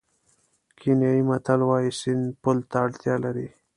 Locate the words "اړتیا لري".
2.85-3.47